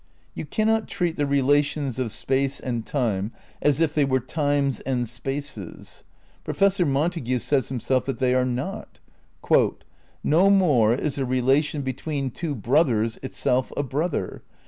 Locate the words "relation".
11.25-11.83